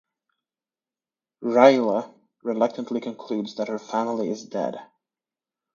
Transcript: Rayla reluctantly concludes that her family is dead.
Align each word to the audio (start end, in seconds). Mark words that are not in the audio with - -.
Rayla 1.43 2.11
reluctantly 2.43 3.01
concludes 3.01 3.53
that 3.57 3.67
her 3.67 3.77
family 3.77 4.31
is 4.31 4.43
dead. 4.43 4.79